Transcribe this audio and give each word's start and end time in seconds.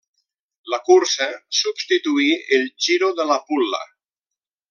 La 0.73 0.79
cursa 0.87 1.27
substituí 1.57 2.31
el 2.59 2.65
Giro 2.87 3.13
de 3.21 3.27
la 3.33 3.39
Pulla. 3.51 3.83